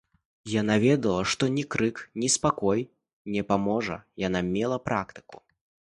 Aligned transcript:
Яна 0.53 0.77
ведала, 0.83 1.21
што 1.33 1.49
ні 1.57 1.65
крык, 1.75 2.01
ні 2.23 2.31
спакой 2.37 2.79
не 3.35 3.45
паможа, 3.53 3.99
яна 4.27 4.39
мела 4.53 4.77
практыку. 4.89 5.37